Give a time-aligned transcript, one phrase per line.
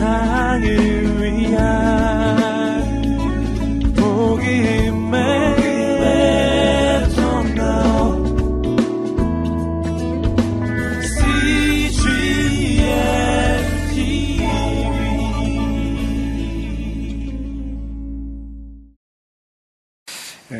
[0.00, 0.64] 세상을
[1.20, 1.60] 위한
[3.94, 5.20] 복음의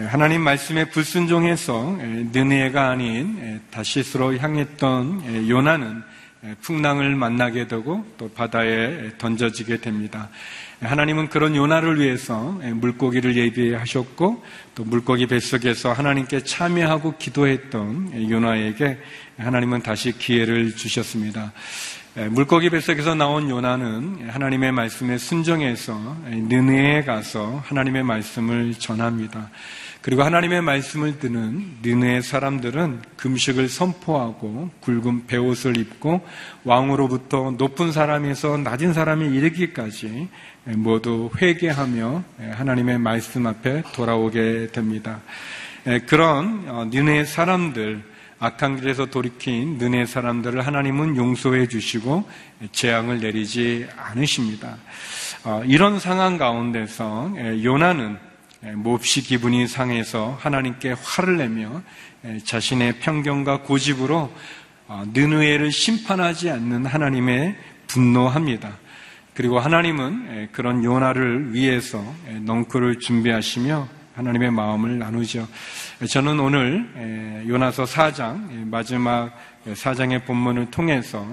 [0.09, 1.97] 하나님 말씀에 불순종해서
[2.33, 6.02] 느네가 아닌 다시스로 향했던 요나는
[6.63, 10.31] 풍랑을 만나게 되고 또 바다에 던져지게 됩니다.
[10.81, 14.43] 하나님은 그런 요나를 위해서 물고기를 예비하셨고
[14.75, 18.98] 또 물고기 뱃속에서 하나님께 참여하고 기도했던 요나에게
[19.37, 21.53] 하나님은 다시 기회를 주셨습니다.
[22.31, 29.51] 물고기 뱃속에서 나온 요나는 하나님의 말씀에 순종해서 느네에 가서 하나님의 말씀을 전합니다.
[30.03, 36.27] 그리고 하나님의 말씀을 듣는 느네 사람들은 금식을 선포하고 굵은 베옷을 입고
[36.65, 40.29] 왕으로부터 높은 사람에서 낮은 사람이 이르기까지
[40.65, 45.20] 모두 회개하며 하나님의 말씀 앞에 돌아오게 됩니다.
[46.07, 48.03] 그런 느네 사람들,
[48.39, 52.27] 악한 길에서 돌이킨 느네 사람들을 하나님은 용서해 주시고
[52.73, 54.79] 재앙을 내리지 않으십니다.
[55.45, 58.30] 어, 이런 상황 가운데서 요나는 예,
[58.61, 61.83] 몹시 기분이 상해서 하나님께 화를 내며
[62.27, 64.30] 예, 자신의 편견과 고집으로
[64.89, 68.77] 어, 느느에를 심판하지 않는 하나님의 분노합니다.
[69.33, 72.05] 그리고 하나님은 예, 그런 요나를 위해서
[72.42, 75.48] 넝쿨을 준비하시며 하나님의 마음을 나누죠.
[76.06, 79.33] 저는 오늘 요나서 4장 마지막
[79.67, 81.24] 4장의 본문을 통해서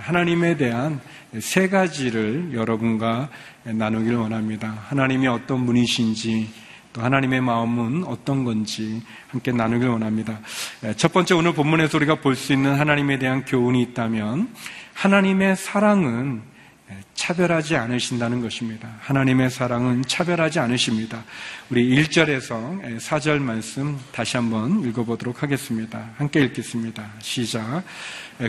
[0.00, 1.00] 하나님에 대한
[1.40, 3.30] 세 가지를 여러분과
[3.62, 4.76] 나누기를 원합니다.
[4.88, 6.63] 하나님이 어떤 분이신지
[6.94, 10.38] 또 하나님의 마음은 어떤 건지 함께 나누길 원합니다.
[10.84, 14.48] 예, 첫 번째 오늘 본문에서 우리가 볼 수 있는 하나님에 대한 교훈이 있다면
[14.94, 16.42] 하나님의 사랑은
[16.90, 18.88] 예, 차별하지 않으신다는 것입니다.
[19.00, 21.24] 하나님의 사랑은 차별하지 않으십니다.
[21.68, 26.10] 우리 1절에서 4절 예, 말씀 다시 한번 읽어보도록 하겠습니다.
[26.16, 27.10] 함께 읽겠습니다.
[27.18, 27.82] 시작.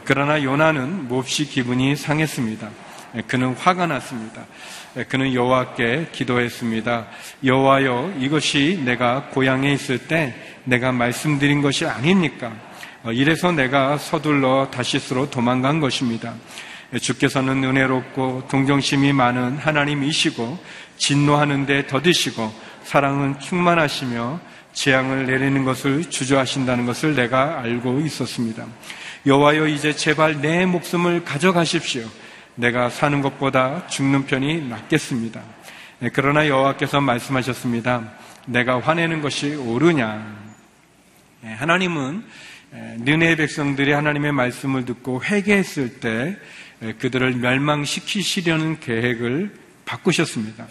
[0.03, 2.69] 그러나 요나는 몹시 기분이 상했습니다.
[3.27, 4.45] 그는 화가 났습니다.
[5.09, 7.07] 그는 여호와께 기도했습니다.
[7.43, 12.53] 여호와여 이것이 내가 고향에 있을 때 내가 말씀드린 것이 아닙니까?
[13.03, 16.33] 어, 이래서 내가 서둘러 다시스로 도망간 것입니다.
[16.99, 20.57] 주께서는 은혜롭고 동정심이 많은 하나님이시고
[20.97, 22.51] 진노하는데 더디시고
[22.83, 24.39] 사랑은 충만하시며
[24.73, 28.65] 재앙을 내리는 것을 주저하신다는 것을 내가 알고 있었습니다.
[29.25, 32.07] 여호와여 이제 제발 내 목숨을 가져가십시오.
[32.55, 35.41] 내가 사는 것보다 죽는 편이 낫겠습니다.
[35.99, 38.13] 네, 그러나 여호와께서 말씀하셨습니다.
[38.47, 40.45] 내가 화내는 것이 옳으냐?
[41.41, 42.23] 네, 하나님은
[42.71, 46.37] 느네 백성들이 하나님의 말씀을 듣고 회개했을 때
[46.99, 49.53] 그들을 멸망시키시려는 계획을
[49.85, 50.67] 바꾸셨습니다.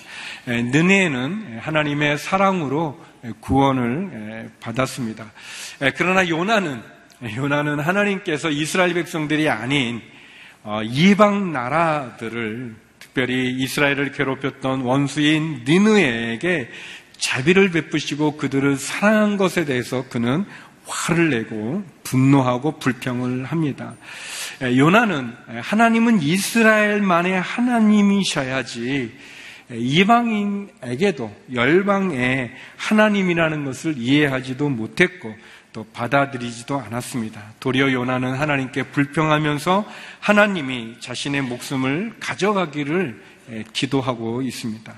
[0.47, 3.03] 느네는 하나님의 사랑으로
[3.41, 5.31] 구원을 받았습니다.
[5.97, 6.83] 그러나 요나는
[7.37, 10.14] 요나는 하나님께서 이스라엘 백성들이 아닌 어,
[10.85, 16.71] 이방 나라들을 특별히 이스라엘을 괴롭혔던 원수인 니느에게
[17.19, 20.45] 자비를 베푸시고 그들을 사랑한 것에 대해서 그는
[20.87, 23.95] 화를 내고 분노하고 불평을 합니다.
[24.63, 25.33] 요나는
[25.63, 29.13] 하나님은 이스라엘만의 하나님이셔야지
[29.71, 35.35] 이방인에게도 열방의 하나님이라는 것을 이해하지도 못했고
[35.75, 37.43] 또 받아들이지도 않았습니다.
[37.59, 39.85] 도리어 요나는 하나님께 불평하면서
[40.21, 43.21] 하나님이 자신의 목숨을 가져가기를
[43.73, 44.95] 기도하고 있습니다.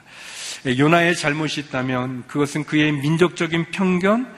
[0.78, 4.30] 요나의 잘못이 있다면 그것은 그의 민족적인 편견,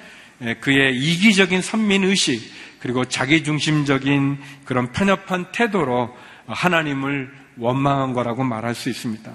[0.61, 2.41] 그의 이기적인 선민의식,
[2.79, 6.17] 그리고 자기중심적인 그런 편협한 태도로
[6.47, 9.35] 하나님을 원망한 거라고 말할 수 있습니다.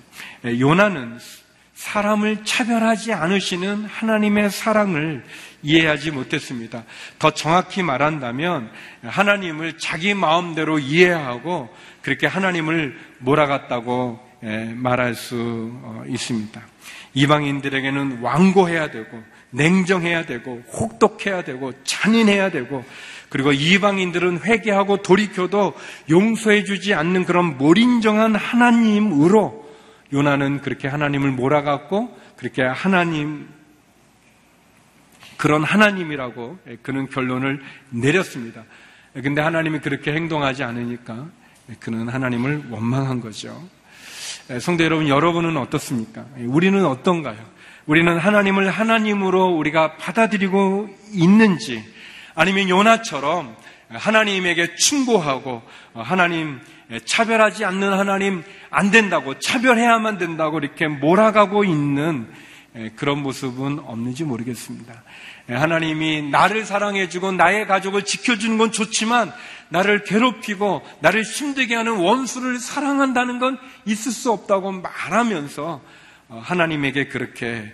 [0.58, 1.20] 요나는
[1.74, 5.24] 사람을 차별하지 않으시는 하나님의 사랑을
[5.64, 6.84] 이해하지 못했습니다.
[7.20, 8.70] 더 정확히 말한다면
[9.04, 11.70] 하나님을 자기 마음대로 이해하고
[12.02, 16.62] 그렇게 하나님을 몰아갔다고 예, 말할 수 어, 있습니다.
[17.14, 22.84] 이방인들에게는 완고해야 되고 냉정해야 되고 혹독해야 되고 잔인해야 되고
[23.30, 25.74] 그리고 이방인들은 회개하고 돌이켜도
[26.10, 29.63] 용서해 주지 않는 그런 몰인정한 하나님으로
[30.14, 33.50] 요나는 그렇게 하나님을 몰아갔고 그렇게 하나님
[35.38, 38.64] 그런 하나님이라고 그는 결론을 내렸습니다.
[39.14, 41.28] 근데 하나님이 그렇게 행동하지 않으니까
[41.80, 43.62] 그는 하나님을 원망한 거죠.
[44.62, 46.26] 성도 여러분, 여러분은 어떻습니까?
[46.38, 47.38] 우리는 어떤가요?
[47.86, 51.84] 우리는 하나님을 하나님으로 우리가 받아들이고 있는지
[52.36, 53.56] 아니면 요나처럼
[53.90, 55.62] 하나님에게 충고하고
[55.94, 56.60] 하나님
[57.06, 62.28] 차별하지 않는 하나님 안 된다고 차별해야만 된다고 이렇게 몰아가고 있는
[62.96, 65.04] 그런 모습은 없는지 모르겠습니다.
[65.48, 69.32] 하나님이 나를 사랑해주고 나의 가족을 지켜주는 건 좋지만
[69.70, 75.82] 나를 괴롭히고 나를 힘들게 하는 원수를 사랑한다는 건 있을 수 없다고 말하면서
[76.30, 77.74] 하나님에게 그렇게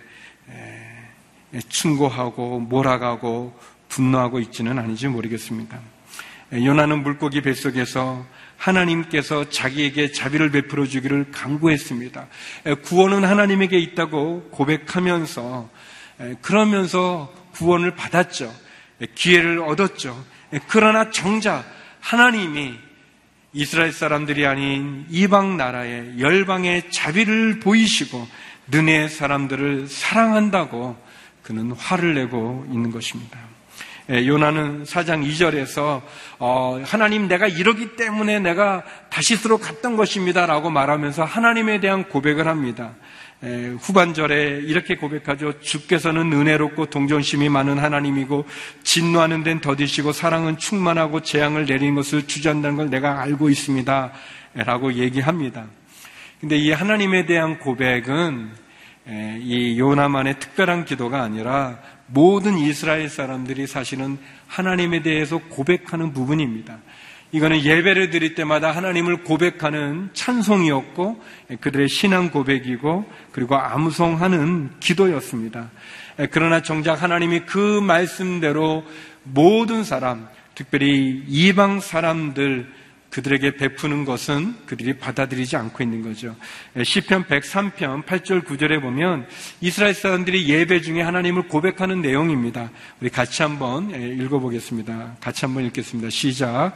[1.68, 3.58] 충고하고 몰아가고
[3.88, 5.78] 분노하고 있지는 아닌지 모르겠습니다.
[6.52, 8.24] 요나는 물고기 뱃속에서
[8.60, 12.28] 하나님께서 자기에게 자비를 베풀어 주기를 강구했습니다.
[12.84, 15.70] 구원은 하나님에게 있다고 고백하면서
[16.42, 18.54] 그러면서 구원을 받았죠.
[19.14, 20.22] 기회를 얻었죠.
[20.68, 21.64] 그러나 정작
[22.00, 22.74] 하나님이
[23.54, 28.28] 이스라엘 사람들이 아닌 이방 나라의 열방의 자비를 보이시고
[28.70, 30.96] 느네 사람들을 사랑한다고
[31.42, 33.49] 그는 화를 내고 있는 것입니다.
[34.10, 36.02] 예, 요나는 사장 2절에서
[36.40, 42.94] 어, 하나님 내가 이러기 때문에 내가 다시스로 갔던 것입니다라고 말하면서 하나님에 대한 고백을 합니다.
[43.44, 45.60] 예, 후반절에 이렇게 고백하죠.
[45.60, 48.46] 주께서는 은혜롭고 동정심이 많은 하나님이고
[48.82, 54.12] 진노하는 데는 더디시고 사랑은 충만하고 재앙을 내리는 것을 주저한다는 걸 내가 알고 있습니다.
[54.54, 55.66] 라고 얘기합니다.
[56.40, 58.69] 근데 이 하나님에 대한 고백은 예,
[59.40, 66.78] 이 요나만의 특별한 기도가 아니라 모든 이스라엘 사람들이 사실은 하나님에 대해서 고백하는 부분입니다.
[67.32, 71.22] 이거는 예배를 드릴 때마다 하나님을 고백하는 찬송이었고
[71.60, 75.70] 그들의 신앙 고백이고 그리고 암송하는 기도였습니다.
[76.32, 78.84] 그러나 정작 하나님이 그 말씀대로
[79.22, 82.79] 모든 사람, 특별히 이방 사람들
[83.10, 86.36] 그들에게 베푸는 것은 그들이 받아들이지 않고 있는 거죠.
[86.82, 89.26] 시편 103편 8절 9절에 보면
[89.60, 92.70] 이스라엘 사람들이 예배 중에 하나님을 고백하는 내용입니다.
[93.00, 95.16] 우리 같이 한번 읽어보겠습니다.
[95.20, 96.08] 같이 한번 읽겠습니다.
[96.10, 96.74] 시작.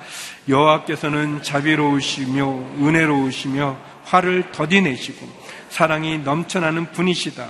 [0.49, 2.47] 여호와께서는 자비로우시며
[2.81, 5.27] 은혜로우시며 화를 더디 내시고
[5.69, 7.49] 사랑이 넘쳐나는 분이시다.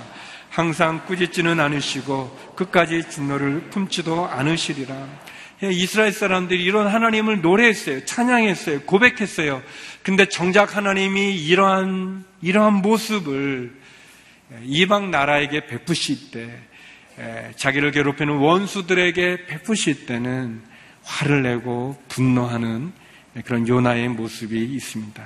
[0.49, 4.95] 항상 꾸짖지는 않으시고 끝까지 진노를 품지도 않으시리라.
[5.63, 8.03] 예, 이스라엘 사람들이 이런 하나님을 노래했어요.
[8.03, 8.81] 찬양했어요.
[8.81, 9.63] 고백했어요.
[10.03, 13.73] 근데 정작 하나님이 이러한, 이러한 모습을
[14.63, 16.49] 이방 나라에게 베푸실 때,
[17.19, 20.61] 예, 자기를 괴롭히는 원수들에게 베푸실 때는
[21.03, 22.91] 화를 내고 분노하는
[23.45, 25.23] 그런 요나의 모습이 있습니다.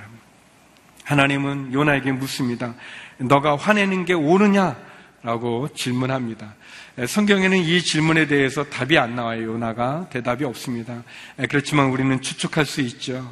[1.04, 2.74] 하나님은 요나에게 묻습니다.
[3.18, 4.76] 너가 화내는 게 옳으냐?
[5.22, 6.54] 라고 질문합니다.
[7.06, 9.44] 성경에는 이 질문에 대해서 답이 안 나와요.
[9.44, 11.02] 요나가 대답이 없습니다.
[11.48, 13.30] 그렇지만 우리는 추측할 수 있죠.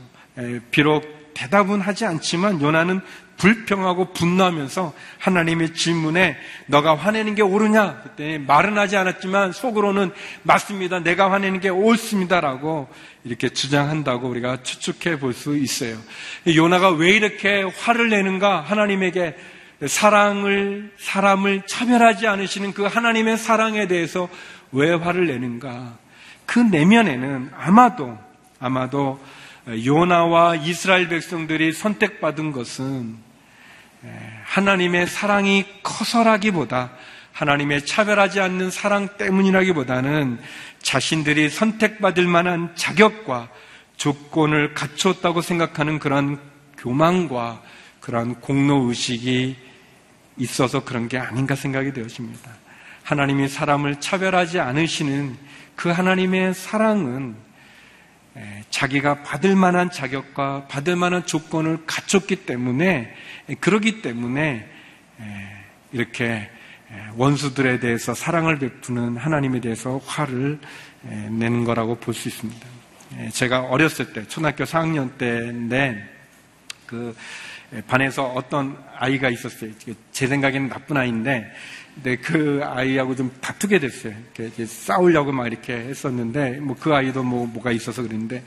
[0.70, 3.00] 비록 대답은 하지 않지만 요나는
[3.36, 6.36] 불평하고 분노하면서 하나님의 질문에
[6.66, 8.00] 너가 화내는 게 옳으냐?
[8.02, 10.10] 그때 말은 하지 않았지만 속으로는
[10.42, 11.00] 맞습니다.
[11.00, 12.88] 내가 화내는 게 옳습니다라고
[13.24, 15.96] 이렇게 주장한다고 우리가 추측해 볼 수 있어요.
[16.56, 18.60] 요나가 왜 이렇게 화를 내는가?
[18.60, 19.36] 하나님에게
[19.86, 24.28] 사랑을, 사람을 차별하지 않으시는 그 하나님의 사랑에 대해서
[24.72, 25.96] 왜 화를 내는가?
[26.46, 28.18] 그 내면에는 아마도,
[28.58, 29.20] 아마도
[29.84, 33.16] 요나와 이스라엘 백성들이 선택받은 것은
[34.44, 36.90] 하나님의 사랑이 커서라기보다
[37.32, 40.40] 하나님의 차별하지 않는 사랑 때문이라기보다는
[40.82, 43.48] 자신들이 선택받을 만한 자격과
[43.96, 46.40] 조건을 갖췄다고 생각하는 그런
[46.78, 47.62] 교만과
[48.00, 49.67] 그런 공로 의식이
[50.38, 52.50] 있어서 그런 게 아닌가 생각이 되어집니다.
[53.02, 55.36] 하나님이 사람을 차별하지 않으시는
[55.76, 57.36] 그 하나님의 사랑은
[58.70, 63.14] 자기가 받을 만한 자격과 받을 만한 조건을 갖췄기 때문에
[63.60, 64.68] 그러기 때문에
[65.92, 66.50] 이렇게
[67.16, 70.58] 원수들에 대해서 사랑을 베푸는 하나님에 대해서 화를
[71.02, 72.66] 내는 거라고 볼 수 있습니다.
[73.32, 76.06] 제가 어렸을 때 초등학교 4학년 때인데
[76.86, 77.47] 그 예,
[77.86, 79.70] 반에서 어떤 아이가 있었어요.
[80.12, 81.52] 제 생각에는 나쁜 아이인데,
[81.94, 84.14] 근데 그 아이하고 좀 다투게 됐어요.
[84.38, 88.42] 이렇게 싸우려고 막 이렇게 했었는데, 뭐 그 아이도 뭐 뭐가 있어서 그랬는데,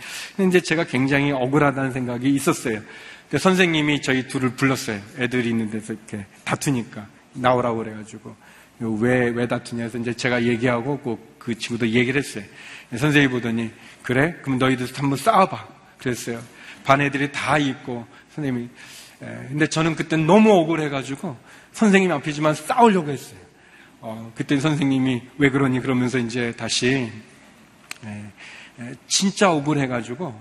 [0.47, 2.81] 이제 제가 굉장히 억울하다는 생각이 있었어요.
[3.29, 4.99] 근데 선생님이 저희 둘을 불렀어요.
[5.19, 8.35] 애들이 있는 데서 이렇게 다투니까 나오라고 그래가지고
[8.79, 12.43] 왜 왜 다투냐 해서 이제 제가 얘기하고 꼭그 친구도 얘기를 했어요.
[12.89, 13.71] 선생님이 보더니
[14.03, 14.35] 그래?
[14.41, 15.67] 그럼 너희들 한번 싸워봐.
[15.99, 16.41] 그랬어요.
[16.83, 18.69] 반 애들이 다 있고 선생님이 예,
[19.21, 21.37] 근데 저는 그때 너무 억울해가지고
[21.73, 23.39] 선생님 앞이지만 싸우려고 했어요.
[23.99, 27.11] 어, 그때 선생님이 왜 그러니 그러면서 이제 다시
[28.03, 28.25] 예,
[28.79, 30.33] 예, 진짜 억울해가지고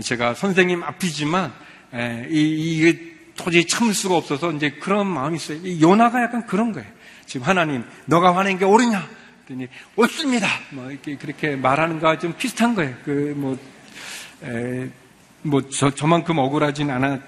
[0.00, 1.52] 제가 선생님 앞이지만
[2.28, 5.80] 이, 이게 도저히 참을 수가 없어서 이제 그런 마음이 있어요.
[5.80, 6.88] 요나가 약간 그런 거예요.
[7.26, 9.08] 지금 하나님, 너가 화낸 게 옳으냐?
[9.46, 10.48] 그랬더니 옳습니다.
[10.70, 12.94] 뭐 이렇게 그렇게 말하는 거와 좀 비슷한 거예요.
[13.04, 13.58] 그뭐
[14.42, 14.88] 에,
[15.42, 17.20] 뭐 저, 저만큼 억울하진 아,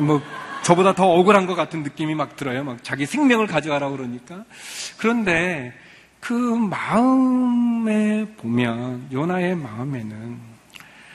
[0.00, 0.22] 뭐
[0.62, 2.64] 저보다 더 억울한 것 같은 느낌이 막 들어요.
[2.64, 4.44] 막 자기 생명을 가져가라고 그러니까.
[4.98, 5.72] 그런데
[6.20, 10.38] 그 마음에 보면 요나의 마음에는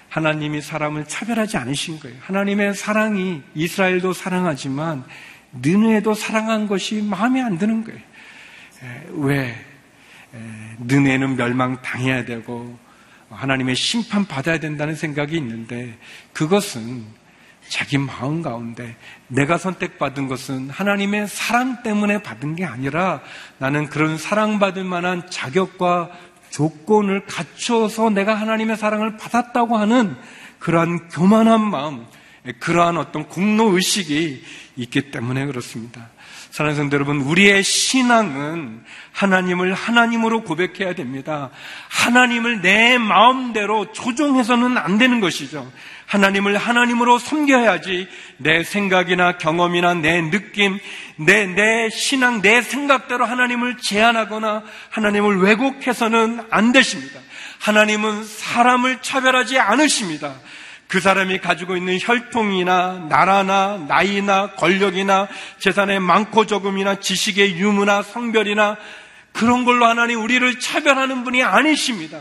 [0.10, 2.15] 하나님이 사람을 차별하지 않으신 거예요.
[2.22, 5.03] 하나님의 사랑이 이스라엘도 사랑하지만
[5.53, 8.00] 느네도 사랑한 것이 마음에 안 드는 거예요.
[9.10, 9.56] 왜?
[10.80, 12.77] 느네는 멸망당해야 되고
[13.30, 15.98] 하나님의 심판 받아야 된다는 생각이 있는데
[16.34, 17.06] 그것은
[17.67, 18.96] 자기 마음 가운데
[19.27, 23.22] 내가 선택받은 것은 하나님의 사랑 때문에 받은 게 아니라
[23.58, 26.12] 나는 그런 사랑받을 만한 자격과
[26.50, 30.15] 조건을 갖춰서 내가 하나님의 사랑을 받았다고 하는
[30.60, 32.05] 그러한 교만한 마음,
[32.60, 34.43] 그러한 어떤 공로 의식이
[34.75, 36.10] 있기 때문에 그렇습니다.
[36.51, 41.50] 사랑하는 성도 여러분, 우리의 신앙은 하나님을 하나님으로 고백해야 됩니다.
[41.89, 45.72] 하나님을 내 마음대로 조종해서는 안 되는 것이죠.
[46.13, 50.77] 하나님을 하나님으로 섬겨야지 내 생각이나 경험이나 내 느낌,
[51.15, 57.20] 내, 내 신앙, 내 생각대로 하나님을 제한하거나 하나님을 왜곡해서는 안 되십니다.
[57.62, 60.36] 하나님은 사람을 차별하지 않으십니다.
[60.88, 65.27] 그 사람이 가지고 있는 혈통이나 나라나 나이나 권력이나
[65.58, 68.77] 재산의 많고 적음이나 지식의 유무나 성별이나
[69.32, 72.20] 그런 걸로 하나님 우리를 차별하는 분이 아니십니다.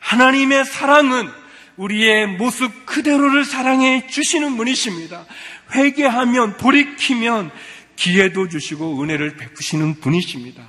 [0.00, 1.43] 하나님의 사랑은
[1.76, 5.26] 우리의 모습 그대로를 사랑해 주시는 분이십니다.
[5.74, 7.50] 회개하면 돌이키면
[7.96, 10.62] 기회도 주시고 은혜를 베푸시는 분이십니다.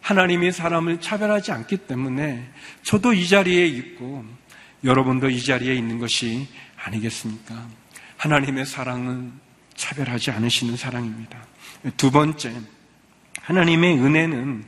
[0.00, 2.50] 하나님이 사람을 차별하지 않기 때문에
[2.82, 4.24] 저도 이 자리에 있고
[4.84, 7.68] 여러분도 이 자리에 있는 것이 아니겠습니까?
[8.16, 9.32] 하나님의 사랑은
[9.74, 11.44] 차별하지 않으시는 사랑입니다.
[11.96, 12.52] 두 번째,
[13.40, 14.64] 하나님의 은혜는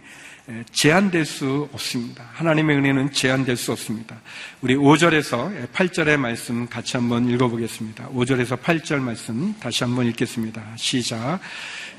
[0.72, 2.28] 제한될 수 없습니다.
[2.34, 4.20] 하나님의 은혜는 제한될 수 없습니다.
[4.60, 8.10] 우리 5절에서 8절의 말씀 같이 한번 읽어보겠습니다.
[8.10, 10.62] 5절에서 8절 말씀 다시 한번 읽겠습니다.
[10.76, 11.40] 시작.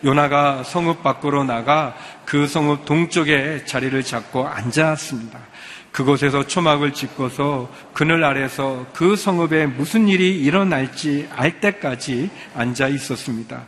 [0.03, 5.39] 요나가 성읍 밖으로 나가 그 성읍 동쪽에 자리를 잡고 앉았습니다.
[5.95, 13.63] 그곳에서 초막을 짓고서 그늘 아래서 그 성읍에 무슨 일이 일어날지 알 때까지 앉아 있었습니다.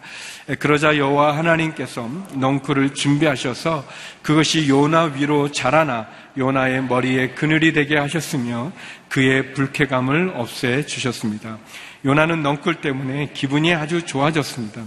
[0.60, 3.86] 그러자 여호와 하나님께서 넝쿨을 준비하셔서
[4.24, 6.07] 그것이 요나 위로 자라나
[6.38, 8.74] 요나의 머리에 그늘이 되게 하셨으며
[9.07, 11.60] 그의 불쾌감을 없애 주셨습니다.
[12.03, 14.81] 요나는 넝쿨 때문에 기분이 아주 좋아졌습니다.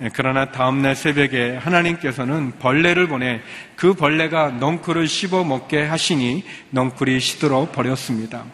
[0.00, 3.40] 예, 그러나 다음날 새벽에 하나님께서는 벌레를 보내
[3.74, 8.44] 그 벌레가 넝쿨을 씹어 먹게 하시니 넝쿨이 시들어 버렸습니다.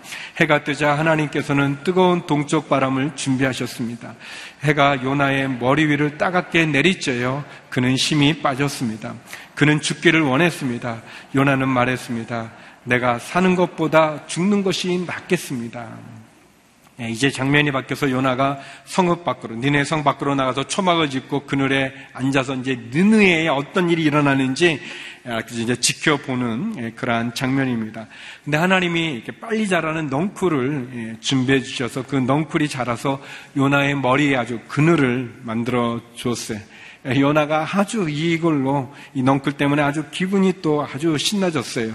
[0.40, 4.14] 해가 뜨자 하나님께서는 뜨거운 동쪽 바람을 준비하셨습니다.
[4.62, 9.14] 해가 요나의 머리 위를 따갑게 내리쬐어 그는 심히 빠졌습니다.
[9.54, 11.02] 그는 죽기를 원했습니다.
[11.34, 12.52] 요나는 말했습니다.
[12.84, 16.23] 내가 사는 것보다 죽는 것이 낫겠습니다.
[17.00, 22.54] 예, 이제 장면이 바뀌어서 요나가 성읍 밖으로, 니네 성 밖으로 나가서 초막을 짓고 그늘에 앉아서
[22.56, 24.80] 이제 느느에 어떤 일이 일어나는지
[25.26, 28.06] 아, 이제 지켜보는 예, 그러한 장면입니다.
[28.44, 33.20] 근데 하나님이 이렇게 빨리 자라는 넝쿨을 예, 준비해 주셔서 그 넝쿨이 자라서
[33.56, 36.60] 요나의 머리에 아주 그늘을 만들어 줬어요.
[37.18, 41.92] 요나가 아주 이걸로 이 넝쿨 때문에 아주 기분이 또 아주 신나졌어요.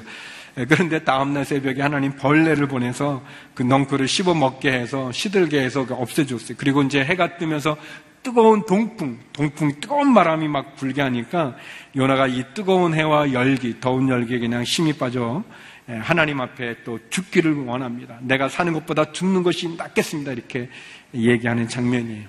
[0.57, 5.93] 예, 그런데 다음날 새벽에 하나님 벌레를 보내서 그 넝쿨을 씹어 먹게 해서 시들게 해서 그
[5.93, 6.57] 없애줬어요.
[6.57, 7.77] 그리고 이제 해가 뜨면서
[8.21, 11.55] 뜨거운 동풍, 동풍, 뜨거운 바람이 막 불게 하니까
[11.95, 15.43] 요나가 이 뜨거운 해와 열기, 더운 열기에 그냥 힘이 빠져
[15.89, 18.19] 예, 하나님 앞에 또 죽기를 원합니다.
[18.21, 20.33] 내가 사는 것보다 죽는 것이 낫겠습니다.
[20.33, 20.69] 이렇게
[21.13, 22.27] 얘기하는 장면이에요.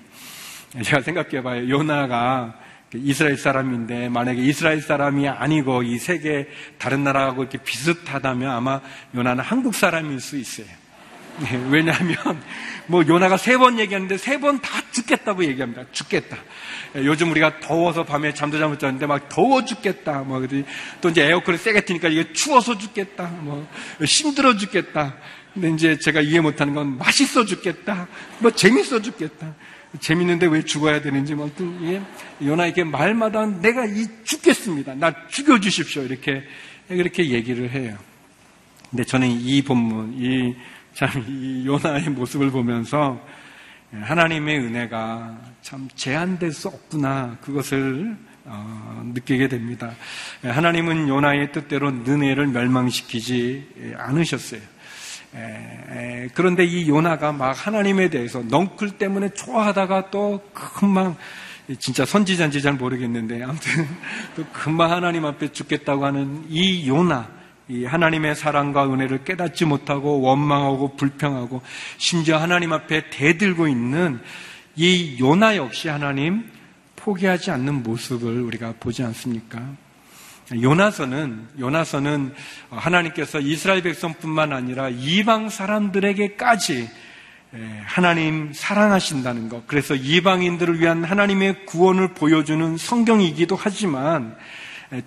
[0.77, 1.69] 예, 제가 생각해 봐요.
[1.69, 8.80] 요나가 그 이스라엘 사람인데 만약에 이스라엘 사람이 아니고 이 세계 다른 나라하고 이렇게 비슷하다면 아마
[9.14, 10.66] 요나는 한국 사람일 수 있어요.
[11.38, 12.16] 네, 왜냐하면
[12.88, 15.85] 뭐 요나가 세 번 얘기하는데 세 번 다 죽겠다고 얘기합니다.
[15.92, 16.37] 죽겠다.
[16.97, 20.18] 예, 요즘 우리가 더워서 밤에 잠도 잘 못 자는데 막 더워 죽겠다.
[20.25, 23.28] 뭐또 이제 에어컨을 세게 트니까 이게 추워서 죽겠다.
[23.42, 23.66] 뭐
[24.04, 25.14] 힘들어 죽겠다.
[25.54, 28.09] 근데 이제 제가 이해 못하는 건 맛있어 죽겠다.
[28.40, 29.54] 뭐 재밌어 죽겠다.
[29.99, 31.50] 재밌는데 왜 죽어야 되는지 뭐
[31.82, 32.00] 예,
[32.44, 34.94] 요나에게 말마다 내가 이 죽겠습니다.
[34.94, 36.02] 나 죽여 주십시오.
[36.02, 36.44] 이렇게
[36.88, 37.97] 이렇게 얘기를 해요.
[38.90, 40.54] 근데 저는 이 본문, 이
[40.94, 43.25] 참 이 요나의 모습을 보면서
[43.92, 49.94] 하나님의 은혜가 참 제한될 수 없구나 그것을 어, 느끼게 됩니다.
[50.42, 54.61] 하나님은 요나의 뜻대로 은혜를 멸망시키지 않으셨어요.
[55.35, 61.17] 에, 에, 그런데 이 요나가 막 하나님에 대해서 넝쿨 때문에 좋아하다가 또 금방
[61.79, 63.87] 진짜 선지자인지 잘 모르겠는데 아무튼
[64.35, 67.29] 또 금방 하나님 앞에 죽겠다고 하는 이 요나
[67.69, 71.63] 이 하나님의 사랑과 은혜를 깨닫지 못하고 원망하고 불평하고
[71.99, 74.21] 심지어 하나님 앞에 대들고 있는
[74.75, 76.51] 이 요나 역시 하나님
[76.97, 79.63] 포기하지 않는 모습을 우리가 보지 않습니까?
[80.52, 82.35] 요나서는 요나서는
[82.71, 86.88] 하나님께서 이스라엘 백성뿐만 아니라 이방 사람들에게까지
[87.85, 89.66] 하나님 사랑하신다는 것.
[89.66, 94.37] 그래서 이방인들을 위한 하나님의 구원을 보여주는 성경이기도 하지만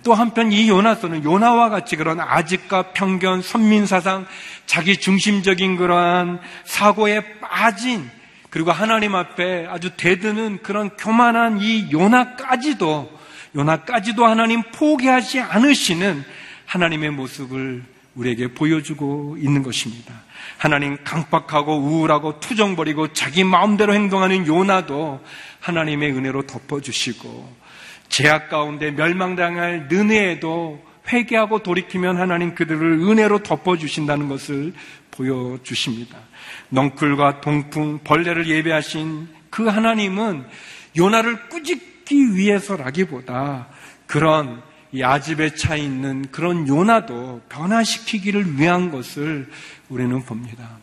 [0.02, 4.26] 또 한편 이 요나서는 요나와 같이 그런 아직과 편견, 선민사상,
[4.64, 8.10] 자기 중심적인 그러한 사고에 빠진
[8.48, 13.23] 그리고 하나님 앞에 아주 대드는 그런 교만한 이 요나까지도
[13.54, 16.24] 요나까지도 하나님 포기하지 않으시는
[16.66, 17.84] 하나님의 모습을
[18.14, 20.22] 우리에게 보여주고 있는 것입니다.
[20.58, 25.20] 하나님 강박하고 우울하고 투정버리고 자기 마음대로 행동하는 요나도
[25.60, 27.64] 하나님의 은혜로 덮어주시고
[28.08, 34.72] 제약 가운데 멸망당할 느네에도 회개하고 돌이키면 하나님 그들을 은혜로 덮어주신다는 것을
[35.10, 36.18] 보여주십니다.
[36.70, 40.44] 넝쿨과 동풍, 벌레를 예배하신 그 하나님은
[40.96, 43.68] 요나를 꾸짖 기 위해서라기보다
[44.06, 49.50] 그런 이 아집에 차 있는 그런 요나도 변화시키기를 위한 것을
[49.88, 50.78] 우리는 봅니다.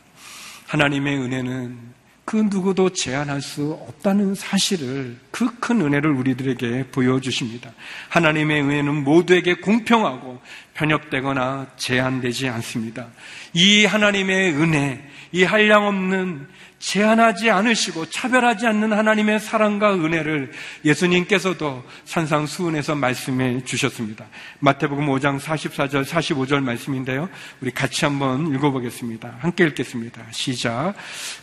[0.67, 1.77] 하나님의 은혜는
[2.25, 7.71] 그 누구도 제한할 수 없다는 사실을 그 큰 은혜를 우리들에게 보여주십니다.
[8.09, 10.41] 하나님의 은혜는 모두에게 공평하고
[10.73, 13.07] 편협되거나 제한되지 않습니다.
[13.53, 16.47] 이 하나님의 은혜, 이 한량없는
[16.81, 20.51] 제한하지 않으시고 차별하지 않는 하나님의 사랑과 은혜를
[20.83, 24.25] 예수님께서도 산상수훈에서 말씀해 주셨습니다.
[24.59, 27.29] 마태복음 5장 44절, 45절 말씀인데요.
[27.61, 29.37] 우리 같이 한번 읽어보겠습니다.
[29.39, 30.23] 함께 읽겠습니다.
[30.31, 30.95] 시작.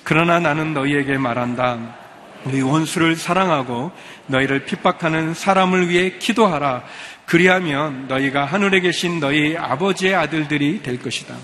[0.02, 1.96] 그러나 나는 너희에게 말한다.
[2.44, 3.92] 너희 원수를 사랑하고
[4.26, 6.84] 너희를 핍박하는 사람을 위해 기도하라.
[7.26, 11.36] 그리하면 너희가 하늘에 계신 너희 아버지의 아들들이 될 것이다.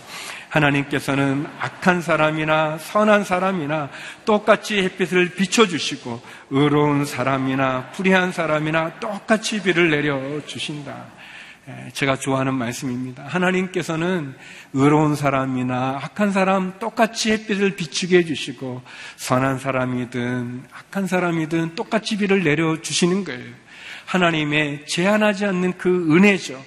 [0.55, 3.91] 하나님께서는 악한 사람이나 선한 사람이나
[4.25, 11.07] 똑같이 햇빛을 비춰주시고 의로운 사람이나 불의한 사람이나 똑같이 비를 내려주신다.
[11.67, 13.25] 예, 제가 좋아하는 말씀입니다.
[13.27, 14.35] 하나님께서는
[14.75, 18.83] 의로운 사람이나 악한 사람 똑같이 햇빛을 비추게 해주시고
[19.17, 23.65] 선한 사람이든 악한 사람이든 똑같이 비를 내려주시는 거예요.
[24.05, 26.63] 하나님의 제한하지 않는 그 은혜죠.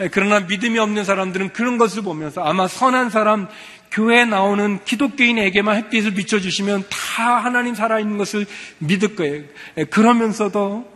[0.00, 3.48] 예, 그러나 믿음이 없는 사람들은 그런 것을 보면서 아마 선한 사람,
[3.90, 8.46] 교회에 나오는 기독교인에게만 햇빛을 비춰주시면 다 하나님 살아있는 것을
[8.78, 9.44] 믿을 거예요.
[9.78, 10.90] 예, 그러면서도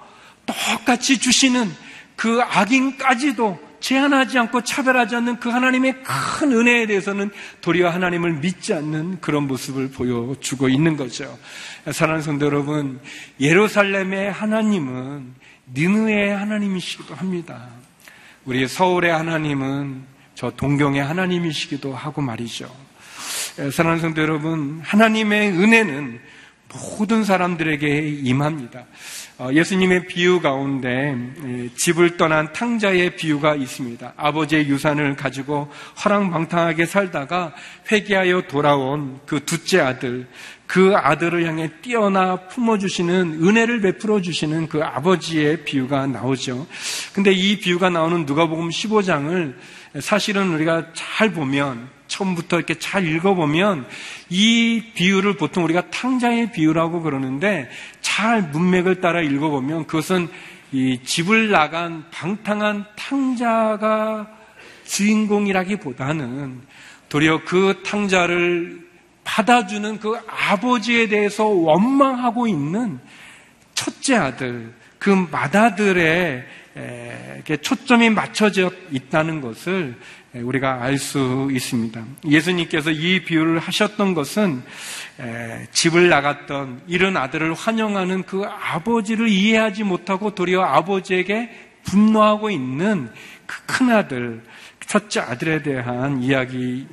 [0.47, 1.71] 똑같이 주시는
[2.17, 7.31] 그 악인까지도 제한하지 않고 차별하지 않는 그 하나님의 큰 은혜에 대해서는
[7.61, 11.39] 도리어 하나님을 믿지 않는 그런 모습을 보여주고 있는 거죠.
[11.93, 13.01] 사랑하는 성도 여러분,
[13.39, 15.35] 예루살렘의 하나님은
[15.75, 17.69] 니느의 하나님이시기도 합니다.
[18.47, 20.05] 우리 서울의 하나님은
[20.37, 22.73] 저 동경의 하나님이시기도 하고 말이죠.
[23.73, 26.21] 사랑하는 성도 여러분, 하나님의 은혜는
[26.73, 28.85] 모든 사람들에게 임합니다.
[29.39, 31.15] 어, 예수님의 비유 가운데
[31.77, 34.15] 집을 떠난 탕자의 비유가 있습니다.
[34.17, 35.71] 아버지의 유산을 가지고
[36.03, 37.53] 허랑방탕하게 살다가
[37.93, 40.27] 회개하여 돌아온 그 둘째 아들,
[40.67, 46.67] 그 아들을 향해 뛰어나 품어주시는 은혜를 베풀어 주시는 그 아버지의 비유가 나오죠.
[47.13, 49.55] 근데 이 비유가 나오는 누가복음 15장을
[50.01, 53.87] 사실은 우리가 잘 보면 처음부터 이렇게 잘 읽어보면
[54.31, 57.69] 이 비유를 보통 우리가 탕자의 비유라고 그러는데
[58.17, 60.29] 잘 문맥을 따라 읽어보면 그것은
[60.73, 64.27] 이 집을 나간 방탕한 탕자가
[64.87, 66.63] 주인공이라기보다는
[67.11, 68.89] 도리어 그 탕자를
[69.23, 73.01] 받아주는 그 아버지에 대해서 원망하고 있는
[73.75, 76.43] 첫째 아들, 그 맏아들의
[77.61, 79.95] 초점이 맞춰져 있다는 것을
[80.43, 82.05] 우리가 알 수 있습니다.
[82.29, 84.63] 예수님께서 이 비유를 하셨던 것은
[85.73, 91.51] 집을 나갔던 이런 아들을 환영하는 그 아버지를 이해하지 못하고 도리어 아버지에게
[91.85, 93.11] 분노하고 있는
[93.47, 94.43] 그 큰 아들,
[94.87, 96.87] 첫째 아들에 대한 이야기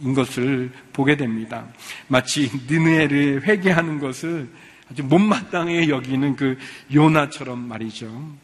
[0.00, 1.66] 인 것을 보게 됩니다.
[2.06, 4.46] 마치 니느에를 회개하는 것을
[4.90, 6.58] 아주 못마땅해 여기는 그
[6.92, 8.34] 요나처럼 말이죠.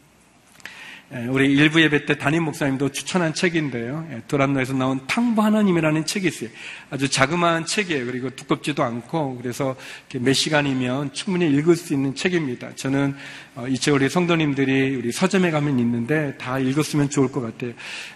[1.15, 4.07] 예, 우리 일부 예배 때 담임 목사님도 추천한 책인데요.
[4.11, 6.49] 예, 도란노에서 나온 탕부 하나님이라는 책이 있어요.
[6.89, 8.07] 아주 자그마한 책이에요.
[8.07, 9.75] 그리고 두껍지도 않고 그래서
[10.19, 12.73] 몇 시간이면 충분히 읽을 수 있는 책입니다.
[12.75, 13.15] 저는
[13.55, 17.73] 어, 이제 우리 성도님들이 우리 서점에 가면 있는데 다 읽었으면 좋을 것 같아요.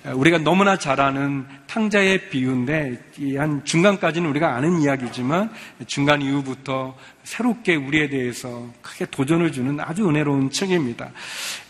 [0.08, 5.52] 예, 우리가 너무나 잘 아는 탕자의 비유인데 한 중간까지는 우리가 아는 이야기지만
[5.86, 6.96] 중간 이후부터
[7.28, 11.12] 새롭게 우리에 대해서 크게 도전을 주는 아주 은혜로운 책입니다.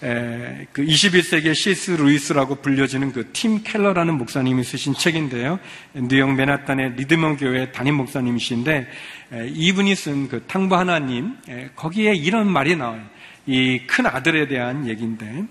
[0.04, 1.92] 에, 그 21세기의 C.S.
[1.92, 5.60] 루이스라고 불려지는 그 팀 켈러라는 목사님이 쓰신 책인데요.
[5.96, 8.88] 뉴욕 맨하탄의 리디머 교회 담임 목사님이신데
[9.34, 13.02] 에, 이분이 쓴 그 탕부 하나님 에, 거기에 이런 말이 나와요.
[13.48, 15.44] 이 큰 아들에 대한 얘기인데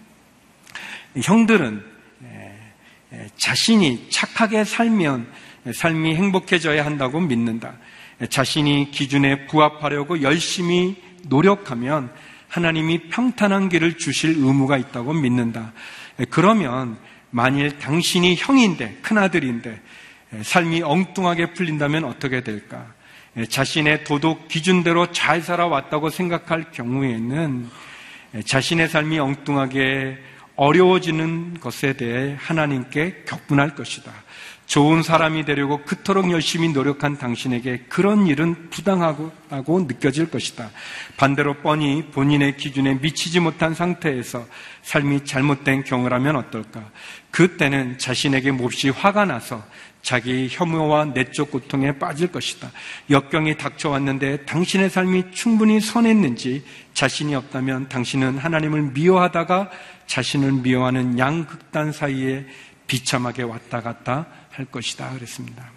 [1.20, 1.82] 형들은
[3.38, 5.26] 자신이 착하게 살면
[5.74, 7.74] 삶이 행복해져야 한다고 믿는다.
[8.28, 12.10] 자신이 기준에 부합하려고 열심히 노력하면
[12.48, 15.72] 하나님이 평탄한 길을 주실 의무가 있다고 믿는다.
[16.30, 16.96] 그러면
[17.30, 19.80] 만일 당신이 형인데, 큰아들인데,
[20.42, 22.86] 삶이 엉뚱하게 풀린다면 어떻게 될까?
[23.48, 27.68] 자신의 도덕 기준대로 잘 살아왔다고 생각할 경우에는
[28.46, 30.18] 자신의 삶이 엉뚱하게
[30.56, 34.10] 어려워지는 것에 대해 하나님께 격분할 것이다.
[34.66, 39.32] 좋은 사람이 되려고 그토록 열심히 노력한 당신에게 그런 일은 부당하고
[39.86, 40.70] 느껴질 것이다.
[41.16, 44.44] 반대로 뻔히 본인의 기준에 미치지 못한 상태에서
[44.82, 46.90] 삶이 잘못된 경우라면 어떨까?
[47.30, 49.64] 그때는 자신에게 몹시 화가 나서
[50.02, 52.70] 자기 혐오와 내적 고통에 빠질 것이다.
[53.10, 59.70] 역경이 닥쳐왔는데 당신의 삶이 충분히 선했는지 자신이 없다면 당신은 하나님을 미워하다가
[60.06, 62.46] 자신을 미워하는 양극단 사이에
[62.86, 65.10] 비참하게 왔다 갔다 할 것이다.
[65.10, 65.70] 그랬습니다.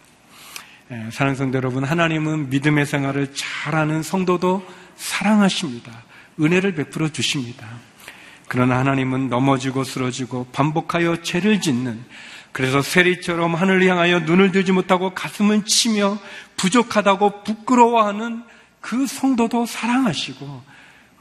[0.92, 4.66] 예, 사랑하는 성도 여러분, 하나님은 믿음의 생활을 잘하는 성도도
[4.96, 5.92] 사랑하십니다.
[6.40, 7.68] 은혜를 베풀어 주십니다.
[8.48, 12.04] 그러나 하나님은 넘어지고 쓰러지고 반복하여 죄를 짓는
[12.52, 16.18] 그래서 세리처럼 하늘을 향하여 눈을 들지 못하고 가슴을 치며
[16.58, 18.44] 부족하다고 부끄러워하는
[18.82, 20.64] 그 성도도 사랑하시고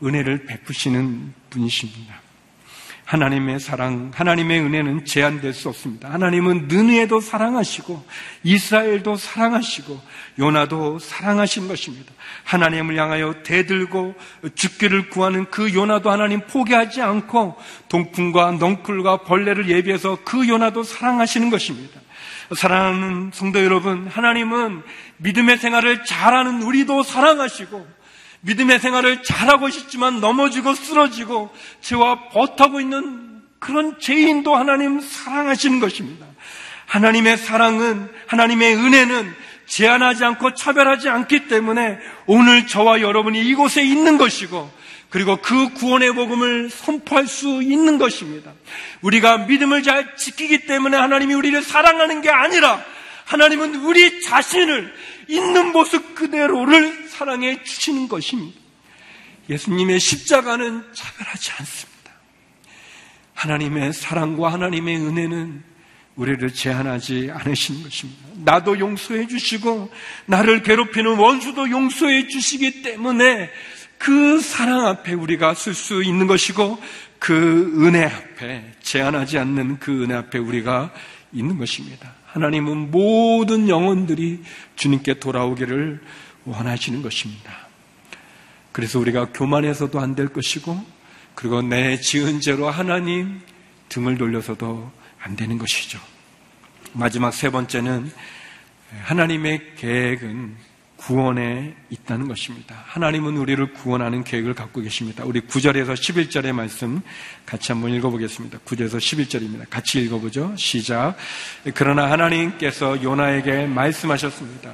[0.04, 2.27] 은혜를 베푸시는 분이십니다.
[3.08, 6.12] 하나님의 사랑, 하나님의 은혜는 제한될 수 없습니다.
[6.12, 8.04] 하나님은 느느에도 사랑하시고
[8.42, 9.98] 이스라엘도 사랑하시고
[10.38, 12.12] 요나도 사랑하신 것입니다.
[12.44, 14.14] 하나님을 향하여 대들고
[14.54, 17.56] 죽기를 구하는 그 요나도 하나님 포기하지 않고
[17.88, 21.98] 동풍과 넝쿨과 벌레를 예비해서 그 요나도 사랑하시는 것입니다.
[22.54, 24.82] 사랑하는 성도 여러분, 하나님은
[25.16, 27.97] 믿음의 생활을 잘하는 우리도 사랑하시고
[28.40, 36.26] 믿음의 생활을 잘하고 싶지만 넘어지고 쓰러지고 죄와 버하고 있는 그런 죄인도 하나님 사랑하시는 것입니다.
[36.86, 39.34] 하나님의 사랑은 하나님의 은혜는
[39.66, 44.70] 제한하지 않고 차별하지 않기 때문에 오늘 저와 여러분이 이곳에 있는 것이고
[45.10, 48.52] 그리고 그 구원의 복음을 선포할 수 있는 것입니다.
[49.00, 52.82] 우리가 믿음을 잘 지키기 때문에 하나님이 우리를 사랑하는 게 아니라
[53.24, 54.92] 하나님은 우리 자신을
[55.28, 58.58] 있는 모습 그대로를 사랑해 주시는 것입니다.
[59.48, 62.12] 예수님의 십자가는 차별하지 않습니다.
[63.34, 65.62] 하나님의 사랑과 하나님의 은혜는
[66.16, 68.20] 우리를 제한하지 않으시는 것입니다.
[68.44, 69.90] 나도 용서해 주시고
[70.26, 73.50] 나를 괴롭히는 원수도 용서해 주시기 때문에
[73.98, 76.80] 그 사랑 앞에 우리가 쓸 수 있는 것이고
[77.18, 80.92] 그 은혜 앞에 제한하지 않는 그 은혜 앞에 우리가
[81.32, 82.17] 있는 것입니다.
[82.38, 84.42] 하나님은 모든 영혼들이
[84.76, 86.00] 주님께 돌아오기를
[86.44, 87.68] 원하시는 것입니다.
[88.72, 90.98] 그래서 우리가 교만해서도 안 될 것이고,
[91.34, 93.40] 그리고 내 지은 죄로 하나님
[93.88, 95.98] 등을 돌려서도 안 되는 것이죠.
[96.92, 98.10] 마지막 세 번째는
[99.02, 100.56] 하나님의 계획은
[100.98, 102.82] 구원에 있다는 것입니다.
[102.86, 105.24] 하나님은 우리를 구원하는 계획을 갖고 계십니다.
[105.24, 107.00] 우리 9절에서 11절의 말씀
[107.46, 108.58] 같이 한번 읽어보겠습니다.
[108.66, 109.70] 9절에서 11절입니다.
[109.70, 110.54] 같이 읽어보죠.
[110.56, 111.14] 시작.
[111.74, 114.72] 그러나 하나님께서 요나에게 말씀하셨습니다.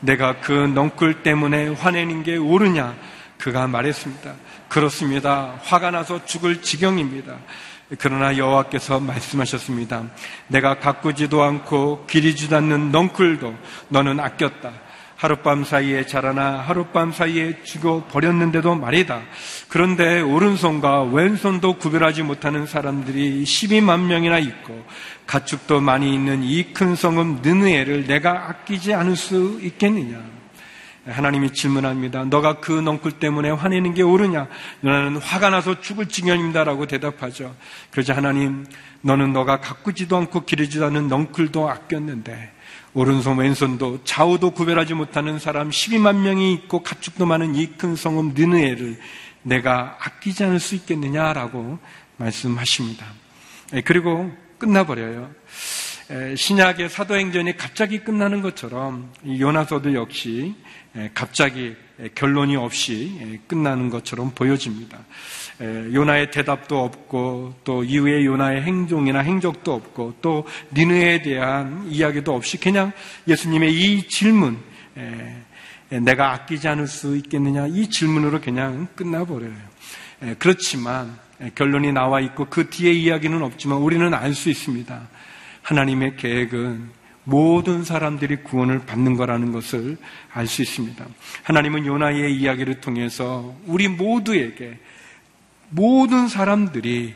[0.00, 2.96] 내가 그 넝쿨 때문에 화내는 게 옳으냐?
[3.38, 4.34] 그가 말했습니다.
[4.68, 5.60] 그렇습니다.
[5.62, 7.36] 화가 나서 죽을 지경입니다.
[7.98, 10.04] 그러나 여호와께서 말씀하셨습니다.
[10.48, 13.54] 내가 가꾸지도 않고 기리지도 않는 넝쿨도
[13.90, 14.85] 너는 아꼈다.
[15.16, 19.22] 하룻밤 사이에 자라나 하룻밤 사이에 죽어 버렸는데도 말이다.
[19.68, 24.84] 그런데 오른손과 왼손도 구별하지 못하는 사람들이 12만 명이나 있고
[25.26, 30.20] 가축도 많이 있는 이 큰 성은 느느에를 내가 아끼지 않을 수 있겠느냐?
[31.06, 32.24] 하나님이 질문합니다.
[32.24, 34.48] 너가 그 넝쿨 때문에 화내는 게 옳으냐?
[34.80, 37.54] 너는 화가 나서 죽을 지경입니다라고 대답하죠.
[37.92, 38.66] 그러자 하나님,
[39.02, 42.55] 너는 너가 가꾸지도 않고 기르지도 않는 넝쿨도 아꼈는데
[42.96, 48.98] 오른손 왼손도 좌우도 구별하지 못하는 사람 12만 명이 있고 가축도 많은 이 큰 성읍 느느에를
[49.42, 51.78] 내가 아끼지 않을 수 있겠느냐라고
[52.16, 53.04] 말씀하십니다.
[53.74, 55.30] 예, 그리고 끝나버려요.
[56.08, 60.54] 예, 신약의 사도행전이 갑자기 끝나는 것처럼 요나서도 역시
[60.96, 61.74] 예, 갑자기
[62.14, 64.98] 결론이 없이 끝나는 것처럼 보여집니다.
[65.58, 72.92] 요나의 대답도 없고 또 이후에 요나의 행동이나 행적도 없고 또 니느에 대한 이야기도 없이 그냥
[73.26, 74.58] 예수님의 이 질문
[75.88, 79.56] 내가 아끼지 않을 수 있겠느냐 이 질문으로 그냥 끝나버려요.
[80.38, 81.18] 그렇지만
[81.54, 85.08] 결론이 나와 있고 그 뒤에 이야기는 없지만 우리는 알 수 있습니다.
[85.66, 86.90] 하나님의 계획은
[87.24, 89.96] 모든 사람들이 구원을 받는 거라는 것을
[90.32, 91.04] 알 수 있습니다.
[91.42, 94.78] 하나님은 요나의 이야기를 통해서 우리 모두에게
[95.70, 97.14] 모든 사람들이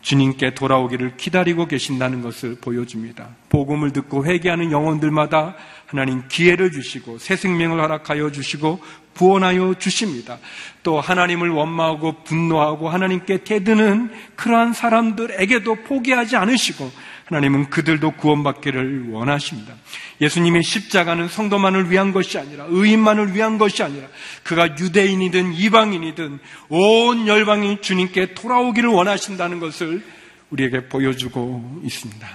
[0.00, 3.28] 주님께 돌아오기를 기다리고 계신다는 것을 보여줍니다.
[3.50, 5.54] 복음을 듣고 회개하는 영혼들마다
[5.86, 8.80] 하나님 기회를 주시고 새 생명을 허락하여 주시고
[9.14, 10.38] 구원하여 주십니다.
[10.82, 16.90] 또 하나님을 원망하고 분노하고 하나님께 대드는 그러한 사람들에게도 포기하지 않으시고
[17.26, 19.74] 하나님은 그들도 구원받기를 원하십니다.
[20.20, 24.06] 예수님의 십자가는 성도만을 위한 것이 아니라 의인만을 위한 것이 아니라
[24.44, 30.04] 그가 유대인이든 이방인이든 온 열방이 주님께 돌아오기를 원하신다는 것을
[30.50, 32.28] 우리에게 보여주고 있습니다.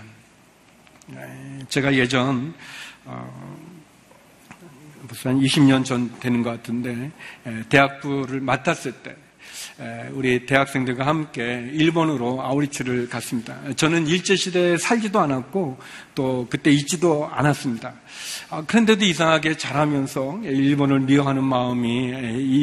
[1.08, 2.54] 네, 제가 예전
[3.06, 3.58] 어,
[5.08, 7.12] 벌써 한 20년 전 되는 것 같은데
[7.70, 9.16] 대학부를 맡았을 때
[10.14, 13.58] 우리 대학생들과 함께 일본으로 아우리츠를 갔습니다.
[13.76, 15.80] 저는 일제시대에 살지도 않았고
[16.16, 17.94] 또 그때 있지도 않았습니다.
[18.50, 22.14] 아, 그런데도 이상하게 잘하면서 일본을 미워하는 마음이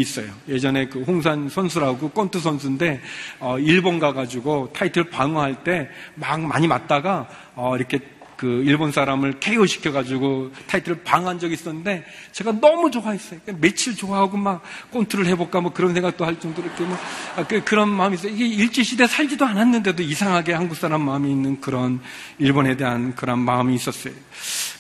[0.00, 0.30] 있어요.
[0.48, 3.00] 예전에 그 홍산 선수라고 꼰트 선수인데
[3.40, 7.98] 어, 일본 가가지고 타이틀 방어할 때 막 많이 맞다가 어, 이렇게
[8.38, 13.40] 그 일본 사람을 KO 시켜가지고 타이틀을 방한 적이 있었는데 제가 너무 좋아했어요.
[13.60, 16.96] 며칠 좋아하고 막 콘트를 해볼까 뭐 그런 생각도 할 정도로 이렇게 뭐
[17.36, 18.32] 아, 그, 런 마음이 있어요.
[18.32, 22.00] 이게 일제시대 살지도 않았는데도 이상하게 한국 사람 마음이 있는 그런
[22.38, 24.14] 일본에 대한 그런 마음이 있었어요.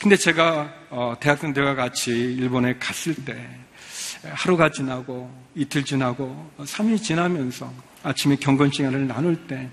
[0.00, 3.46] 근데 제가 어, 대학생들과 같이 일본에 갔을 때
[4.24, 7.70] 하루가 지나고 이틀 지나고 3일 지나면서
[8.02, 9.68] 아침에 경건 시간을 나눌 때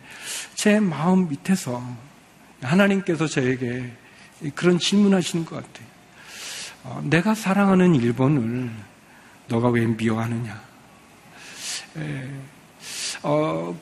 [0.65, 1.79] 제 마음 밑에서
[2.61, 3.91] 하나님께서 저에게
[4.55, 5.87] 그런 질문하시는 것 같아요.
[6.83, 8.69] 어, 내가 사랑하는 일본을
[9.47, 10.61] 너가 왜 미워하느냐?
[11.97, 12.29] 에,
[13.23, 13.79] 어,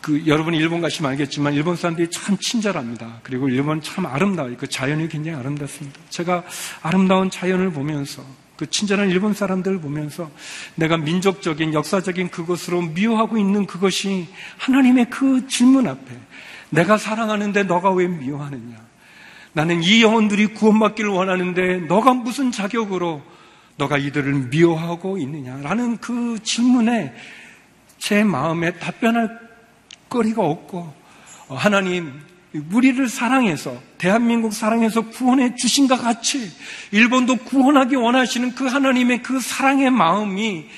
[0.00, 3.20] 그 여러분 일본 가시면 알겠지만 일본 사람들이 참 친절합니다.
[3.22, 4.56] 그리고 일본 참 아름다워요.
[4.56, 6.00] 그 자연이 굉장히 아름답습니다.
[6.10, 6.42] 제가
[6.82, 8.24] 아름다운 자연을 보면서
[8.56, 10.30] 그 친절한 일본 사람들을 보면서
[10.74, 16.16] 내가 민족적인 역사적인 그것으로 미워하고 있는 그것이 하나님의 그 질문 앞에
[16.72, 18.76] 내가 사랑하는데 너가 왜 미워하느냐?
[19.52, 23.22] 나는 이 영혼들이 구원받기를 원하는데 너가 무슨 자격으로
[23.76, 27.14] 너가 이들을 미워하고 있느냐라는 그 질문에
[27.98, 29.38] 제 마음에 답변할
[30.08, 30.94] 거리가 없고
[31.48, 32.20] 어, 하나님
[32.54, 36.50] 우리를 사랑해서 대한민국 사랑해서 구원해 주신과 같이
[36.90, 40.68] 일본도 구원하기 원하시는 그 하나님의 그 사랑의 마음이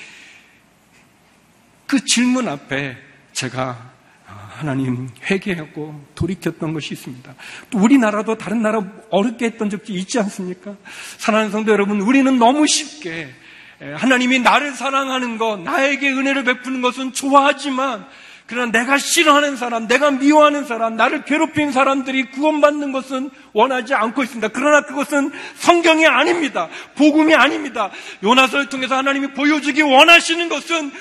[1.87, 2.97] 그 질문 앞에
[3.31, 3.94] 제가
[4.25, 7.35] 하나님 회개하고 돌이켰던 것이 있습니다.
[7.69, 10.75] 또 우리나라도 다른 나라 어렵게 했던 적도 있지 않습니까?
[11.17, 13.29] 사랑하는 성도 여러분, 우리는 너무 쉽게
[13.79, 18.05] 하나님이 나를 사랑하는 것, 나에게 은혜를 베푸는 것은 좋아하지만
[18.47, 24.49] 그러나 내가 싫어하는 사람, 내가 미워하는 사람, 나를 괴롭힌 사람들이 구원받는 것은 원하지 않고 있습니다.
[24.49, 26.69] 그러나 그것은 성경이 아닙니다.
[26.95, 27.89] 복음이 아닙니다.
[28.23, 30.91] 요나서를 통해서 하나님이 보여주기 원하시는 것은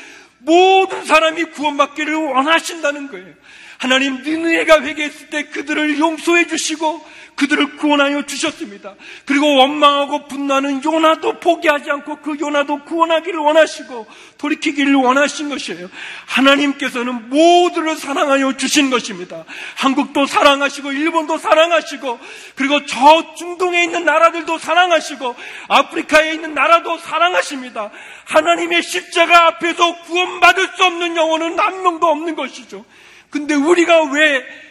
[0.45, 3.35] 모든 사람이 구원받기를 원하신다는 거예요.
[3.79, 7.05] 하나님 니느웨가 회개했을 때 그들을 용서해 주시고
[7.37, 8.95] 그들을 구원하여 주셨습니다.
[9.25, 14.07] 그리고 원망하고 분노하는 요나도 포기하지 않고 그 요나도 구원하기를 원하시고
[14.39, 15.91] 돌이키기를 원하신 것이에요.
[16.27, 19.45] 하나님께서는 모두를 사랑하여 주신 것입니다.
[19.77, 22.21] 한국도 사랑하시고 일본도 사랑하시고
[22.55, 25.35] 그리고 저 중동에 있는 나라들도 사랑하시고
[25.69, 27.91] 아프리카에 있는 나라도 사랑하십니다.
[28.27, 32.85] 하나님의 십자가 앞에서 구원받을 수 없는 영혼은 한 명도 없는 것이죠.
[33.31, 34.64] 근데 우리가 왜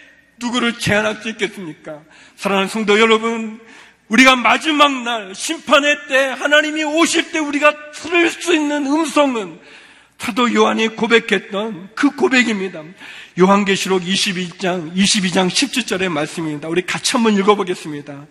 [0.43, 2.01] 누구를 제한할 수 있겠습니까?
[2.35, 3.59] 사랑하는 성도 여러분,
[4.09, 9.59] 우리가 마지막 날 심판의 때 하나님이 오실 때 우리가 들을 수 있는 음성은
[10.23, 12.81] 사도 요한이 고백했던 그 고백입니다.
[13.37, 16.69] 요한계시록 22장 22장 17절의 말씀입니다.
[16.69, 18.25] 우리 같이 한번 읽어보겠습니다.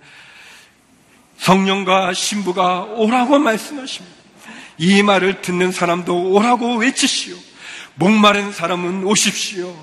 [1.37, 4.17] 성령과 신부가 오라고 말씀하십니다.
[4.79, 7.37] 이 말을 듣는 사람도 오라고 외치시오.
[7.97, 9.77] 목마른 사람은 오십시오.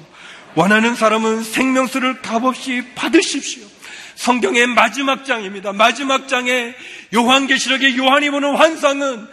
[0.56, 3.64] 원하는 사람은 생명수를 값없이 받으십시오.
[4.16, 5.72] 성경의 마지막 장입니다.
[5.72, 6.76] 마지막 장에
[7.14, 9.28] 요한계시록의 요한이 보는 환상은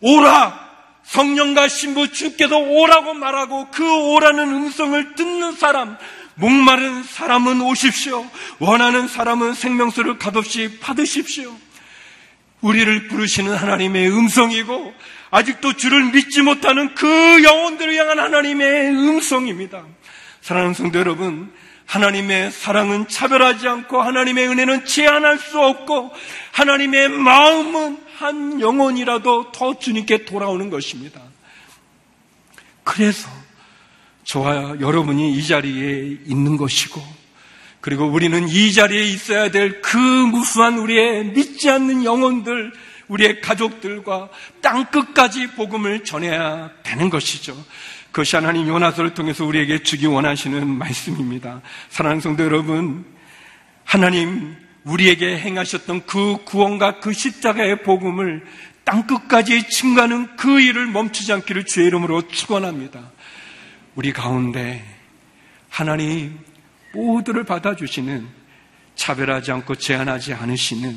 [0.00, 0.68] 오라!
[1.04, 5.96] 성령과 신부 주께서 오라고 말하고 그 오라는 음성을 듣는 사람,
[6.34, 8.28] 목마른 사람은 오십시오.
[8.58, 11.56] 원하는 사람은 생명수를 값없이 받으십시오.
[12.60, 14.92] 우리를 부르시는 하나님의 음성이고
[15.30, 19.84] 아직도 주를 믿지 못하는 그 영혼들을 향한 하나님의 음성입니다.
[20.48, 21.52] 사랑하는 성도 여러분,
[21.84, 26.10] 하나님의 사랑은 차별하지 않고 하나님의 은혜는 제한할 수 없고
[26.52, 31.20] 하나님의 마음은 한 영혼이라도 더 주님께 돌아오는 것입니다.
[32.82, 33.28] 그래서
[34.24, 36.98] 저와 여러분이 이 자리에 있는 것이고,
[37.82, 42.72] 그리고 우리는 이 자리에 있어야 될 그 무수한 우리의 믿지 않는 영혼들,
[43.08, 44.30] 우리의 가족들과
[44.62, 47.54] 땅 끝까지 복음을 전해야 되는 것이죠.
[48.10, 51.60] 그것이 하나님 요나서를 통해서 우리에게 주기 원하시는 말씀입니다.
[51.90, 53.04] 사랑하는 성도 여러분,
[53.84, 58.44] 하나님 우리에게 행하셨던 그 구원과 그 십자가의 복음을
[58.84, 63.10] 땅 끝까지 증가하는 그 일을 멈추지 않기를 주의 이름으로 축원합니다.
[63.94, 64.84] 우리 가운데
[65.68, 66.38] 하나님
[66.94, 68.26] 모두를 받아주시는
[68.94, 70.96] 차별하지 않고 제한하지 않으시는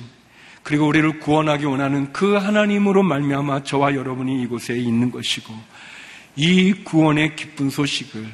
[0.64, 5.54] 그리고 우리를 구원하기 원하는 그 하나님으로 말미암아 저와 여러분이 이곳에 있는 것이고
[6.36, 8.32] 이 구원의 기쁜 소식을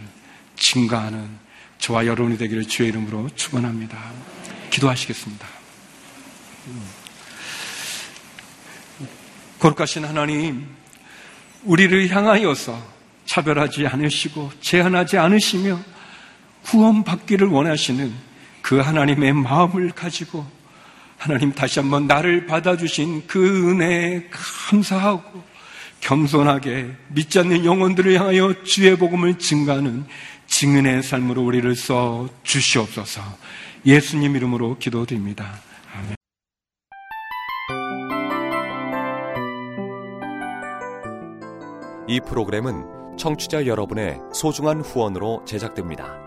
[0.55, 1.29] 증가하는
[1.79, 3.97] 저와 여러분이 되기를 주의 이름으로 축원합니다.
[4.69, 5.47] 기도하시겠습니다.
[9.59, 10.67] 거룩하신 하나님,
[11.63, 15.79] 우리를 향하여서 차별하지 않으시고 제한하지 않으시며
[16.63, 18.13] 구원받기를 원하시는
[18.61, 20.45] 그 하나님의 마음을 가지고
[21.17, 25.43] 하나님 다시 한번 나를 받아주신 그 은혜에 감사하고
[26.01, 30.05] 겸손하게 믿지 않는 영혼들을 향하여 주의 복음을 증가하는
[30.47, 33.21] 증인의 삶으로 우리를 써 주시옵소서
[33.85, 35.53] 예수님 이름으로 기도드립니다.
[35.93, 36.15] 아멘.
[42.07, 46.26] 이 프로그램은 청취자 여러분의 소중한 후원으로 제작됩니다.